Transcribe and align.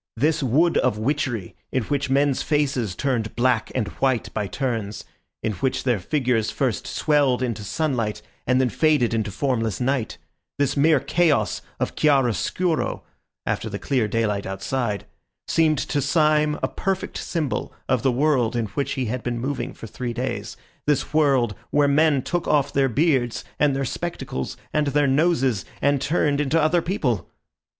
This 0.17 0.41
wood 0.41 0.79
of 0.79 0.97
witchery, 0.97 1.55
in 1.71 1.83
which 1.83 2.09
men's 2.09 2.41
faces 2.41 2.95
turned 2.95 3.35
black 3.35 3.71
and 3.75 3.87
white 3.99 4.33
by 4.33 4.47
turns, 4.47 5.05
in 5.43 5.51
which 5.53 5.83
their 5.83 5.99
figures 5.99 6.49
first 6.49 6.87
swelled 6.87 7.43
into 7.43 7.63
sunlight 7.63 8.23
and 8.47 8.59
then 8.59 8.69
faded 8.69 9.13
into 9.13 9.29
formless 9.29 9.79
night, 9.79 10.17
this 10.57 10.75
mere 10.75 10.99
chaos 10.99 11.61
of 11.79 11.93
chiaroscuro 11.95 13.03
(after 13.45 13.69
the 13.69 13.77
clear 13.77 14.07
daylight 14.07 14.47
outside), 14.47 15.05
seemed 15.47 15.77
to 15.77 16.01
Syme 16.01 16.57
a 16.63 16.67
perfect 16.67 17.17
symbol 17.19 17.71
of 17.87 18.01
the 18.01 18.11
world 18.11 18.55
in 18.55 18.65
which 18.73 18.93
he 18.93 19.05
had 19.05 19.21
been 19.21 19.37
moving 19.37 19.71
for 19.71 19.85
three 19.85 20.13
days, 20.13 20.57
this 20.87 21.13
world 21.13 21.53
where 21.69 21.87
men 21.87 22.23
took 22.23 22.47
off 22.47 22.73
their 22.73 22.89
beards 22.89 23.45
and 23.59 23.75
their 23.75 23.85
spectacles 23.85 24.57
and 24.73 24.87
their 24.87 25.05
noses, 25.05 25.63
and 25.79 26.01
turned 26.01 26.41
into 26.41 26.59
other 26.59 26.81
people. 26.81 27.29